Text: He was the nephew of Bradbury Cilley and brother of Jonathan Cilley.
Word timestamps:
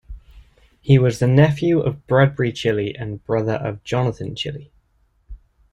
He 0.81 0.97
was 0.97 1.19
the 1.19 1.27
nephew 1.27 1.79
of 1.79 2.07
Bradbury 2.07 2.51
Cilley 2.53 2.95
and 2.99 3.23
brother 3.23 3.53
of 3.53 3.83
Jonathan 3.83 4.33
Cilley. 4.35 4.71